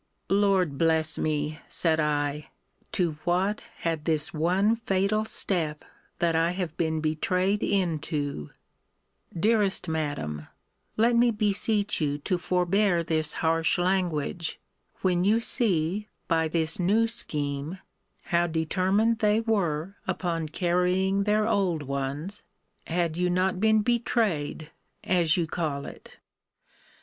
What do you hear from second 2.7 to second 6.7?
to what had this one fatal step that I